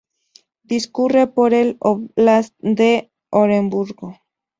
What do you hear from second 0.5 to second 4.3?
Discurre por el óblast de Oremburgo.